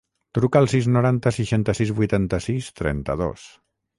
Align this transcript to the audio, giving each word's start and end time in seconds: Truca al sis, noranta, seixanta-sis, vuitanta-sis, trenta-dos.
Truca 0.35 0.61
al 0.63 0.69
sis, 0.71 0.87
noranta, 0.93 1.33
seixanta-sis, 1.35 1.93
vuitanta-sis, 2.01 2.73
trenta-dos. 2.81 3.47